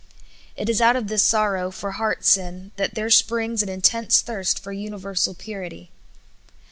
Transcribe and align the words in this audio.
It 0.55 0.67
is 0.67 0.81
out 0.81 0.95
of 0.95 1.09
this 1.09 1.23
sorrow 1.23 1.69
for 1.69 1.91
heart 1.91 2.25
sin 2.25 2.71
that 2.75 2.95
there 2.95 3.11
springs 3.11 3.61
an 3.61 3.69
intense 3.69 4.19
thirst 4.21 4.57
for 4.57 4.71
universal 4.71 5.35
purity. 5.35 5.91